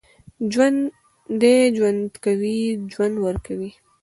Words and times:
ژوندي 0.51 1.55
ژوند 1.77 2.03
کوي، 2.23 2.57
ژوند 2.93 3.15
ورکوي 3.25 3.71